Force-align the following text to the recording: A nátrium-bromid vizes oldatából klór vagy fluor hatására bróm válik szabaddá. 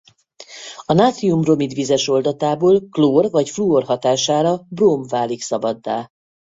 A 0.85 0.93
nátrium-bromid 0.93 1.73
vizes 1.73 2.07
oldatából 2.07 2.87
klór 2.89 3.31
vagy 3.31 3.49
fluor 3.49 3.83
hatására 3.83 4.65
bróm 4.69 5.07
válik 5.07 5.41
szabaddá. 5.41 6.09